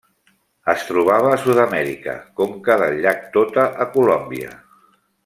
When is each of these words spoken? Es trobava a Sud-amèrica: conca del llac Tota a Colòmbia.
Es 0.71 0.85
trobava 0.91 1.27
a 1.33 1.37
Sud-amèrica: 1.43 2.15
conca 2.41 2.79
del 2.85 2.97
llac 3.05 3.25
Tota 3.37 3.67
a 3.87 3.89
Colòmbia. 3.97 4.57